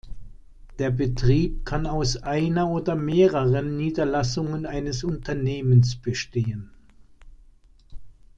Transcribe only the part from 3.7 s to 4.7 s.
Niederlassungen